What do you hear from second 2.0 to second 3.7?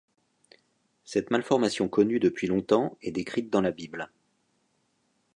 depuis longtemps est décrite dans la